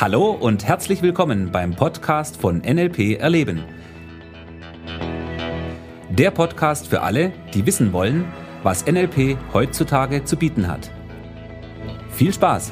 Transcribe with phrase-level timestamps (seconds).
[0.00, 3.64] Hallo und herzlich willkommen beim Podcast von NLP Erleben.
[6.08, 8.24] Der Podcast für alle, die wissen wollen,
[8.62, 10.92] was NLP heutzutage zu bieten hat.
[12.12, 12.70] Viel Spaß!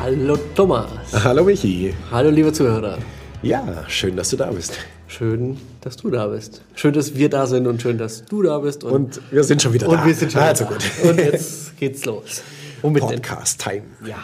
[0.00, 0.88] Hallo Thomas.
[1.24, 1.92] Hallo Michi.
[2.12, 2.96] Hallo liebe Zuhörer.
[3.44, 4.72] Ja, schön, dass du da bist.
[5.06, 6.62] Schön, dass du da bist.
[6.74, 8.84] Schön, dass wir da sind und schön, dass du da bist.
[8.84, 10.06] Und, wir sind schon wieder und da.
[10.06, 10.84] wir sind schon also wieder gut.
[11.02, 11.10] da.
[11.10, 12.42] Und jetzt geht's los.
[12.80, 13.20] Womit denn?
[13.20, 13.82] Podcast Time.
[14.06, 14.16] Ja.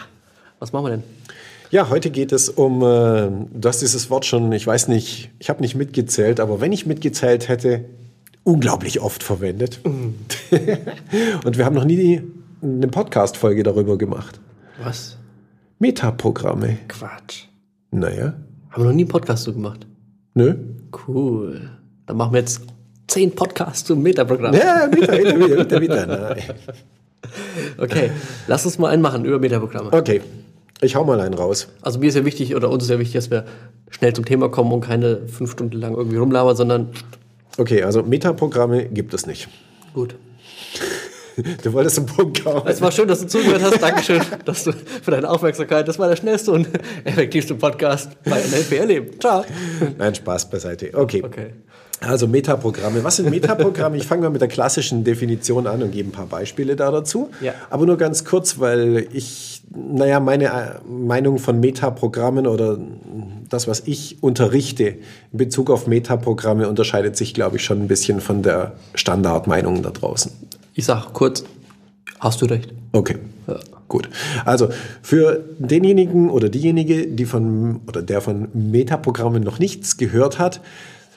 [0.57, 1.03] Was machen wir denn?
[1.69, 5.49] Ja, heute geht es um, äh, du hast dieses Wort schon, ich weiß nicht, ich
[5.51, 7.85] habe nicht mitgezählt, aber wenn ich mitgezählt hätte,
[8.43, 9.81] unglaublich oft verwendet.
[9.85, 10.15] Mhm.
[11.45, 12.23] und wir haben noch nie
[12.63, 14.39] eine Podcast-Folge darüber gemacht.
[14.83, 15.17] Was?
[15.77, 16.79] Metaprogramme.
[16.87, 17.45] Quatsch.
[17.91, 18.33] Naja,
[18.71, 19.85] Haben wir noch nie einen Podcast so gemacht.
[20.33, 20.55] nö.
[21.07, 21.69] Cool.
[22.05, 22.61] Dann machen wir jetzt
[23.07, 24.53] zehn Podcasts zum Metaprogramm.
[24.53, 26.05] Ja, wieder, wieder, wieder, wieder, wieder.
[26.05, 26.43] Nein.
[27.77, 28.11] Okay,
[28.47, 29.93] lass uns mal einen machen über Metaprogramme.
[29.93, 30.21] Okay,
[30.81, 31.67] ich hau mal einen raus.
[31.81, 33.45] Also mir ist ja wichtig, oder uns ist ja wichtig, dass wir
[33.89, 36.89] schnell zum Thema kommen und keine fünf Stunden lang irgendwie rumlabern, sondern
[37.57, 39.47] Okay, also Metaprogramme gibt es nicht.
[39.93, 40.15] gut.
[41.63, 42.63] Du wolltest zum Punkt kommen.
[42.65, 43.81] Es war schön, dass du zugehört hast.
[43.81, 45.87] Dankeschön dass du, für deine Aufmerksamkeit.
[45.87, 46.67] Das war der schnellste und
[47.03, 49.19] effektivste Podcast bei NLP Erleben.
[49.19, 49.45] Ciao.
[49.97, 50.91] Nein, Spaß beiseite.
[50.93, 51.23] Okay.
[51.23, 51.51] Okay.
[52.01, 53.03] Also Metaprogramme.
[53.03, 53.95] Was sind Metaprogramme?
[53.95, 57.29] Ich fange mal mit der klassischen Definition an und gebe ein paar Beispiele da dazu.
[57.41, 57.53] Ja.
[57.69, 60.49] Aber nur ganz kurz, weil ich, naja, meine äh,
[60.89, 62.79] Meinung von Metaprogrammen oder
[63.49, 64.95] das, was ich unterrichte
[65.31, 69.91] in Bezug auf Metaprogramme, unterscheidet sich, glaube ich, schon ein bisschen von der Standardmeinung da
[69.91, 70.31] draußen.
[70.73, 71.43] Ich sag kurz,
[72.19, 72.73] hast du recht.
[72.91, 73.17] Okay.
[73.87, 74.09] Gut.
[74.45, 74.69] Also
[75.01, 80.61] für denjenigen oder diejenige, die von oder der von Metaprogrammen noch nichts gehört hat,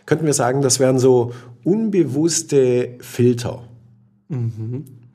[0.07, 1.33] könnten wir sagen, das wären so
[1.63, 3.63] unbewusste Filter.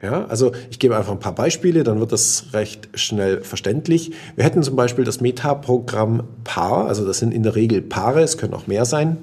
[0.02, 4.14] Ja, also ich gebe einfach ein paar Beispiele, dann wird das recht schnell verständlich.
[4.38, 8.38] Wir hätten zum Beispiel das Metaprogramm Paar, also das sind in der Regel Paare, es
[8.38, 9.18] können auch mehr sein.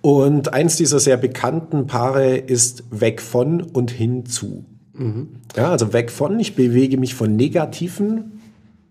[0.00, 4.64] Und eins dieser sehr bekannten Paare ist weg von und hinzu.
[5.56, 8.40] Ja, also weg von, ich bewege mich von Negativen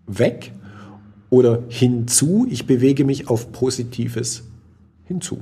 [0.05, 0.51] weg
[1.29, 4.43] oder hinzu, ich bewege mich auf Positives
[5.05, 5.39] hinzu.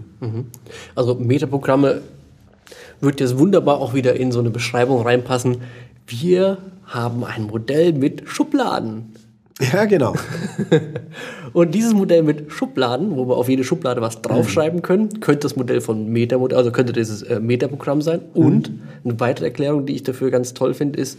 [0.95, 2.01] Also Metaprogramme
[3.01, 5.57] wird jetzt wunderbar auch wieder in so eine Beschreibung reinpassen.
[6.07, 9.13] Wir haben ein Modell mit Schubladen.
[9.61, 10.15] Ja, genau.
[11.53, 15.55] Und dieses Modell mit Schubladen, wo wir auf jede Schublade was draufschreiben können, könnte das
[15.55, 18.21] Modell von Metamodell, also könnte dieses äh, Metaprogramm sein.
[18.33, 18.71] Und
[19.05, 21.17] eine weitere Erklärung, die ich dafür ganz toll finde, ist,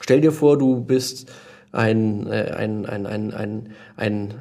[0.00, 1.30] stell dir vor, du bist
[1.72, 4.34] ein, äh, ein, ein, ein, ein, ein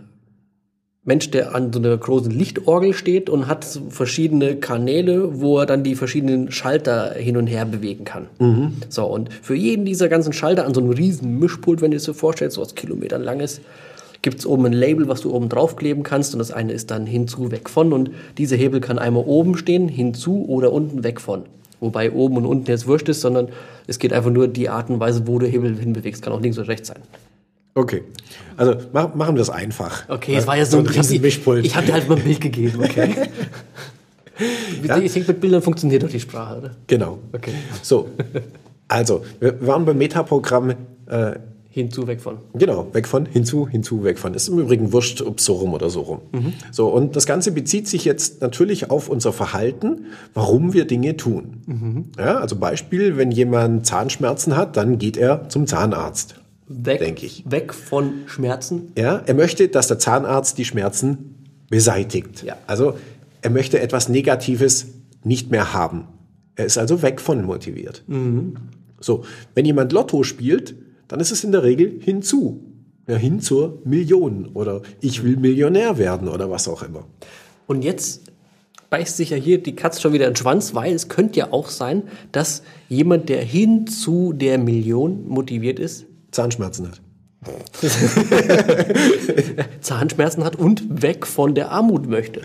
[1.07, 5.65] Mensch, der an so einer großen Lichtorgel steht und hat so verschiedene Kanäle, wo er
[5.65, 8.27] dann die verschiedenen Schalter hin und her bewegen kann.
[8.89, 11.99] So, und für jeden dieser ganzen Schalter an so einem riesen Mischpult, wenn du dir
[11.99, 13.61] das so vorstellst, so was Kilometern lang ist,
[14.21, 17.05] gibt es oben ein Label, was du oben draufkleben kannst und das eine ist dann
[17.05, 21.43] hinzu, weg von und dieser Hebel kann einmal oben stehen, hinzu oder unten, weg von.
[21.79, 23.47] Wobei oben und unten jetzt wurscht ist, sondern
[23.85, 26.21] es geht einfach nur die Art und Weise, wo du Hebel hinbewegst.
[26.21, 26.99] Kann auch links oder rechts sein.
[27.77, 28.03] Okay.
[28.57, 30.09] Also mach, machen wir es einfach.
[30.09, 31.63] Okay, es war ja so, ein hab riesen Mischpult.
[31.63, 33.15] Ich habe dir halt mal ein Bild gegeben, okay?
[34.83, 36.71] Ich denke, mit Bildern funktioniert doch die Sprache, oder?
[36.85, 37.17] Genau.
[37.33, 37.53] Okay.
[37.81, 38.09] So,
[38.87, 40.75] also, wir waren beim Metaprogramm
[41.07, 41.39] äh,
[41.69, 42.37] Hinzu, weg von.
[42.53, 44.33] Genau, weg von, hinzu, hinzu, weg von.
[44.33, 46.21] Ist im Übrigen wurscht, ob so rum oder so rum.
[46.71, 52.11] So, und das Ganze bezieht sich jetzt natürlich auf unser Verhalten, warum wir Dinge tun.
[52.17, 56.35] Ja, also Beispiel, wenn jemand Zahnschmerzen hat, dann geht er zum Zahnarzt.
[56.69, 57.43] Weg, Denk ich.
[57.49, 58.91] weg von Schmerzen.
[58.97, 61.35] Ja, er möchte, dass der Zahnarzt die Schmerzen
[61.69, 62.43] beseitigt.
[62.43, 62.57] Ja.
[62.67, 62.95] Also,
[63.41, 64.87] er möchte etwas Negatives
[65.23, 66.05] nicht mehr haben.
[66.55, 68.03] Er ist also weg von motiviert.
[68.99, 69.23] So,
[69.53, 70.75] wenn jemand Lotto spielt,
[71.07, 72.63] dann ist es in der Regel hinzu.
[73.07, 77.05] Ja, hin zur Million oder ich will Millionär werden oder was auch immer.
[77.65, 78.23] Und jetzt
[78.89, 81.53] beißt sich ja hier die Katze schon wieder in den Schwanz, weil es könnte ja
[81.53, 82.03] auch sein,
[82.33, 86.05] dass jemand, der hin zu der Million motiviert ist,
[86.37, 87.01] Zahnschmerzen hat.
[89.81, 92.41] Zahnschmerzen hat und weg von der Armut möchte.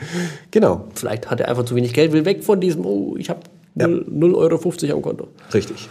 [0.51, 3.41] Genau, Vielleicht hat er einfach zu wenig Geld, will weg von diesem, oh, ich habe
[3.77, 5.29] 0,50 Euro am Konto.
[5.53, 5.91] richtig.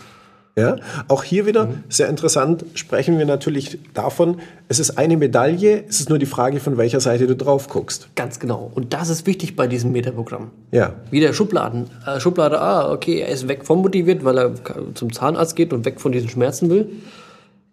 [0.58, 0.76] Ja,
[1.08, 4.38] auch hier wieder sehr interessant sprechen wir natürlich davon,
[4.68, 8.10] es ist eine Medaille, es ist nur die Frage, von welcher Seite du drauf guckst.
[8.16, 8.70] Ganz genau.
[8.76, 10.52] Und das ist wichtig bei diesem Metaprogramm.
[10.72, 11.86] Ja, Wieder Schubladen.
[12.06, 14.52] Äh, Schublade A, okay, er ist weg vom motiviert, weil er
[14.94, 16.90] zum Zahnarzt geht und weg von diesen Schmerzen will.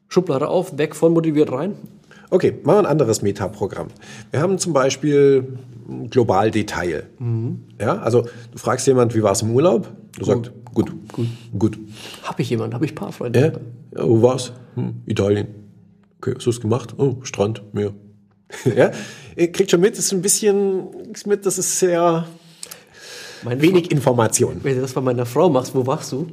[0.09, 1.75] Schublade auf, weg von motiviert rein.
[2.31, 3.89] Okay, machen wir ein anderes Metaprogramm.
[4.31, 5.59] Wir haben zum Beispiel,
[6.11, 7.09] global Detail.
[7.81, 8.23] Ja, also
[8.53, 9.91] du fragst jemand, wie war es im Urlaub?
[10.19, 11.29] Du sagst, gut, gut,
[11.59, 11.79] gut.
[12.23, 13.41] Habe ich jemanden, habe ich Paarfreunde.
[13.41, 13.47] Ja,
[14.01, 14.53] ja wo war's?
[14.75, 15.49] Hm, Italien.
[16.21, 16.95] Okay, hast du gemacht?
[16.99, 17.95] Oh, Strand, Meer.
[18.77, 18.91] ja,
[19.37, 20.89] ihr kriegt schon mit, das ist ein bisschen
[21.27, 22.27] mit, das ist sehr
[23.43, 24.61] Meine wenig Information.
[24.63, 26.27] Wenn du das bei meiner Frau machst, wo wachst du?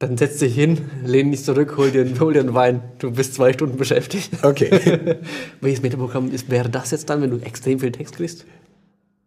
[0.00, 2.80] Dann setz dich hin, lehn dich zurück, hol dir, hol dir einen Wein.
[2.98, 4.30] Du bist zwei Stunden beschäftigt.
[4.42, 5.18] Okay.
[5.60, 8.46] Welches Metaprogramm ist, wäre das jetzt dann, wenn du extrem viel Text kriegst?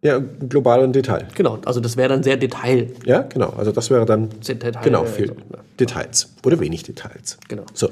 [0.02, 1.28] ja, global und Detail.
[1.34, 2.88] Genau, also das wäre dann sehr Detail.
[3.06, 3.54] Ja, genau.
[3.56, 5.58] Also das wäre dann Sehr Detail- genau viel so, ja.
[5.80, 7.38] Details oder wenig Details.
[7.48, 7.62] Genau.
[7.72, 7.88] So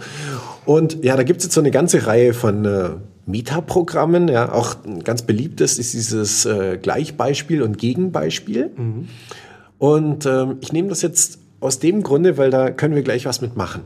[0.66, 2.90] und ja, da gibt es jetzt so eine ganze Reihe von äh,
[3.24, 4.28] Metaprogrammen.
[4.28, 8.70] Ja, auch ein ganz beliebtes ist dieses äh, Gleichbeispiel und Gegenbeispiel.
[9.78, 13.40] Und ähm, ich nehme das jetzt aus dem Grunde, weil da können wir gleich was
[13.40, 13.82] mitmachen.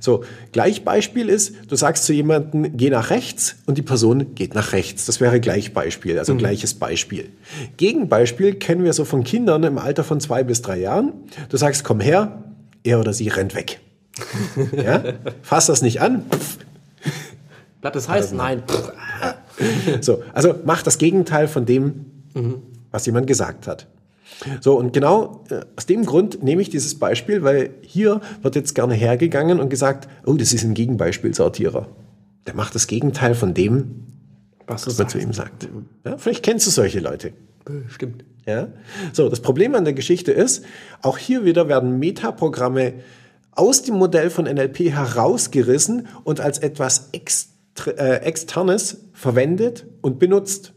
[0.00, 4.72] So, Gleichbeispiel ist, du sagst zu jemandem, geh nach rechts und die Person geht nach
[4.72, 5.04] rechts.
[5.04, 7.28] Das wäre Gleichbeispiel, also gleiches Beispiel.
[7.76, 11.12] Gegenbeispiel kennen wir so von Kindern im Alter von zwei bis drei Jahren.
[11.50, 12.44] Du sagst, komm her,
[12.82, 13.80] er oder sie rennt weg.
[14.72, 15.02] ja?
[15.42, 16.24] Fass das nicht an.
[16.30, 16.58] Pff.
[17.82, 18.32] Blatt ist heiß?
[18.32, 18.62] Nein.
[20.00, 22.06] So, also mach das Gegenteil von dem,
[22.90, 23.86] was jemand gesagt hat.
[24.60, 28.74] So, und genau äh, aus dem Grund nehme ich dieses Beispiel, weil hier wird jetzt
[28.74, 31.88] gerne hergegangen und gesagt, oh, das ist ein Gegenbeispielsortierer.
[32.46, 34.06] Der macht das Gegenteil von dem,
[34.66, 35.68] Was was man zu ihm sagt.
[36.04, 37.32] Ja, vielleicht kennst du solche Leute.
[37.88, 38.24] Stimmt.
[38.46, 38.68] Ja?
[39.12, 40.64] So, das Problem an der Geschichte ist,
[41.02, 42.94] auch hier wieder werden Metaprogramme
[43.52, 50.72] aus dem Modell von NLP herausgerissen und als etwas extra, äh, Externes verwendet und benutzt.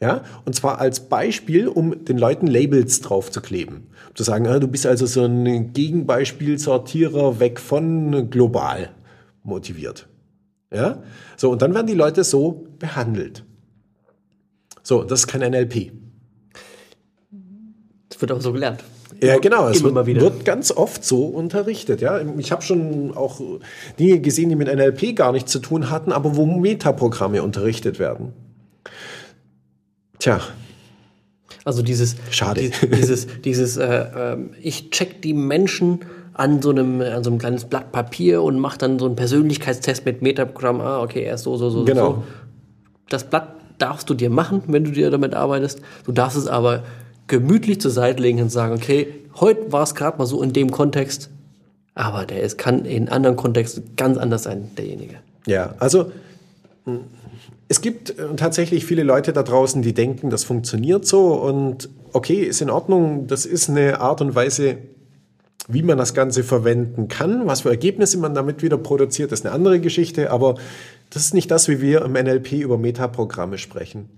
[0.00, 0.22] Ja?
[0.44, 3.88] Und zwar als Beispiel, um den Leuten Labels drauf zu kleben.
[4.14, 8.90] Zu sagen, ah, du bist also so ein Gegenbeispielsortierer weg von global
[9.42, 10.08] motiviert.
[10.72, 11.02] Ja?
[11.36, 13.44] So, und dann werden die Leute so behandelt.
[14.82, 15.92] So, das ist kein NLP.
[18.10, 18.84] Das wird auch so gelernt.
[19.20, 19.68] Ja, genau.
[19.68, 22.00] Es wird, wird ganz oft so unterrichtet.
[22.00, 23.40] Ja, ich habe schon auch
[23.98, 28.32] Dinge gesehen, die mit NLP gar nichts zu tun hatten, aber wo Metaprogramme unterrichtet werden.
[30.24, 30.40] Tja,
[31.66, 32.62] Also dieses, Schade.
[32.62, 36.00] die- dieses, dieses, äh, ähm, ich check die Menschen
[36.32, 40.06] an so einem, an so einem kleines Blatt Papier und mache dann so einen Persönlichkeitstest
[40.06, 40.80] mit Metaprogramm.
[40.80, 42.06] Ah, okay, er ist so, so, so, Genau.
[42.06, 42.24] so.
[43.10, 45.82] Das Blatt darfst du dir machen, wenn du dir damit arbeitest.
[46.06, 46.84] Du darfst es aber
[47.26, 49.08] gemütlich zur Seite legen und sagen, okay,
[49.40, 51.28] heute war es gerade mal so in dem Kontext,
[51.94, 55.16] aber der ist, kann in anderen Kontexten ganz anders sein, derjenige.
[55.46, 56.10] ja, also
[57.68, 62.42] es gibt äh, tatsächlich viele Leute da draußen, die denken, das funktioniert so und okay,
[62.42, 63.26] ist in Ordnung.
[63.26, 64.78] Das ist eine Art und Weise,
[65.68, 67.46] wie man das Ganze verwenden kann.
[67.46, 70.56] Was für Ergebnisse man damit wieder produziert, ist eine andere Geschichte, aber
[71.10, 74.08] das ist nicht das, wie wir im NLP über Metaprogramme sprechen.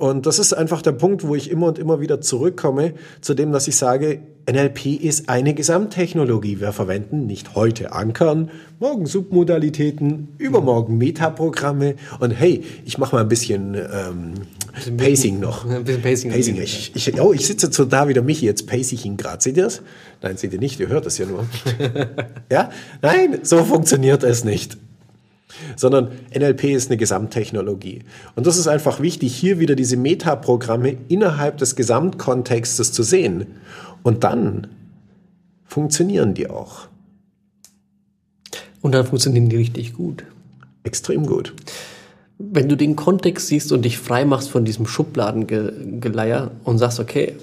[0.00, 3.52] Und das ist einfach der Punkt, wo ich immer und immer wieder zurückkomme zu dem,
[3.52, 6.58] dass ich sage, NLP ist eine Gesamttechnologie.
[6.58, 13.28] Wir verwenden nicht heute Ankern, morgen Submodalitäten, übermorgen Metaprogramme und hey, ich mache mal ein
[13.28, 15.66] bisschen ähm, Pacing noch.
[15.68, 16.30] Ein bisschen Pacing.
[16.30, 16.56] Pacing.
[16.56, 19.42] Ich, ich, oh, ich sitze so da wie der Michi, jetzt pace ich ihn gerade.
[19.42, 19.82] Seht ihr das?
[20.22, 21.44] Nein, seht ihr nicht, ihr hört es ja nur.
[22.50, 22.70] ja?
[23.02, 24.78] Nein, so funktioniert es nicht.
[25.76, 28.00] Sondern NLP ist eine Gesamttechnologie.
[28.36, 33.46] Und das ist einfach wichtig, hier wieder diese Metaprogramme innerhalb des Gesamtkontextes zu sehen.
[34.02, 34.68] Und dann
[35.64, 36.88] funktionieren die auch
[38.80, 40.24] Und dann funktionieren die richtig gut.
[40.82, 41.52] extrem gut.
[42.42, 47.34] wenn du den Kontext siehst und dich frei machst von diesem Schubladengeleier und sagst, okay,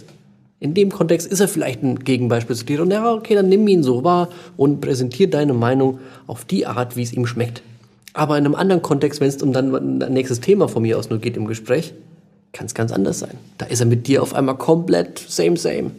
[0.60, 3.68] in dem Kontext ist er vielleicht ein Gegenbeispiel zu dir und ja, okay, dann nimm
[3.68, 7.62] ihn so wahr und präsentier deine Meinung auf die Art, wie es ihm schmeckt.
[8.18, 11.12] Aber in einem anderen Kontext, wenn es um dann ein nächstes Thema von mir aus
[11.12, 11.94] nur geht im Gespräch,
[12.52, 13.36] kann es ganz anders sein.
[13.60, 15.92] Da ist er mit dir auf einmal komplett same, same.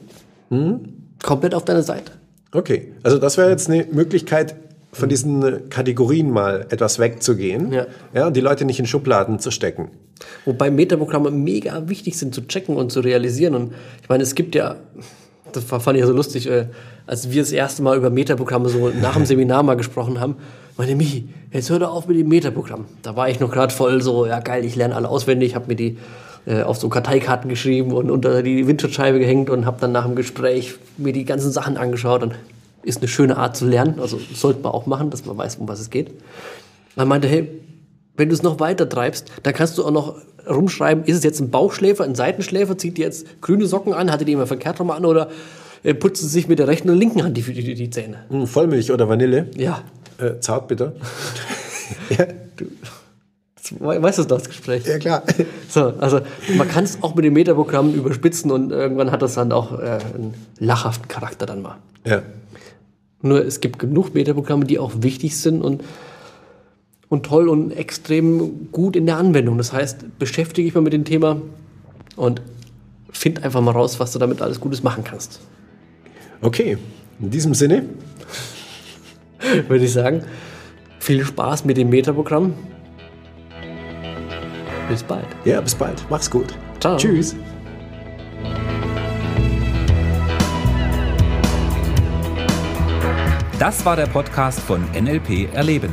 [1.23, 2.11] Komplett auf deiner Seite.
[2.51, 4.57] Okay, also das wäre jetzt eine Möglichkeit,
[4.91, 7.87] von diesen Kategorien mal etwas wegzugehen Ja.
[8.15, 9.91] Ja, und die Leute nicht in Schubladen zu stecken.
[10.45, 13.55] Wobei Metaprogramme mega wichtig sind zu checken und zu realisieren.
[13.55, 14.77] Und ich meine, es gibt ja,
[15.53, 16.67] das fand ich ja so lustig, äh,
[17.07, 20.37] als wir das erste Mal über Metaprogramme so nach dem Seminar mal gesprochen haben.
[20.77, 22.87] Meine Michi, jetzt hör doch auf mit dem Metaprogramm.
[23.03, 25.77] Da war ich noch gerade voll so, ja geil, ich lerne alle auswendig, habe mir
[25.77, 25.99] die
[26.47, 30.15] äh, auf so Karteikarten geschrieben und unter die Windschutzscheibe gehängt und habe dann nach dem
[30.15, 32.23] Gespräch mir die ganzen Sachen angeschaut.
[32.23, 32.35] Und
[32.83, 35.69] ist eine schöne Art zu lernen, also sollte man auch machen, dass man weiß, um
[35.69, 36.11] was es geht.
[36.97, 37.49] Man meinte, hey,
[38.17, 40.17] wenn du es noch weiter treibst, dann kannst du auch noch
[40.47, 44.25] rumschreiben, ist es jetzt ein Bauchschläfer, ein Seitenschläfer, zieht die jetzt grüne Socken an, hatte
[44.25, 45.29] die immer verkehrt rum an oder
[45.83, 48.25] äh, putzt sie sich mit der rechten oder linken Hand die, die, die Zähne?
[48.29, 49.47] Hm, Vollmilch oder Vanille?
[49.57, 49.83] Ja.
[50.19, 50.97] Äh, zart bitte.
[52.11, 52.27] ja,
[52.57, 52.67] du.
[53.81, 54.87] Weißt du das Gespräch?
[54.87, 55.23] Ja, klar.
[55.69, 56.21] So, also
[56.57, 59.99] man kann es auch mit dem Metaprogramm überspitzen und irgendwann hat das dann auch äh,
[60.15, 61.77] einen lachhaften Charakter dann mal.
[62.07, 62.23] Ja.
[63.21, 65.83] Nur es gibt genug Metaprogramme, die auch wichtig sind und,
[67.09, 69.59] und toll und extrem gut in der Anwendung.
[69.59, 71.41] Das heißt, beschäftige dich mal mit dem Thema
[72.17, 72.43] und
[73.11, 75.41] find einfach mal raus, was du damit alles Gutes machen kannst.
[76.41, 76.79] Okay,
[77.21, 77.85] in diesem Sinne.
[79.69, 80.23] Würde ich sagen,
[80.99, 82.55] viel Spaß mit dem Metaprogramm.
[84.89, 85.27] Bis bald.
[85.45, 86.05] Ja, bis bald.
[86.11, 86.55] Mach's gut.
[86.81, 86.97] Ciao.
[86.97, 87.35] Tschüss.
[93.59, 95.93] Das war der Podcast von NLP Erleben.